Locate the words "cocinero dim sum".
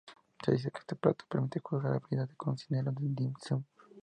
2.37-3.63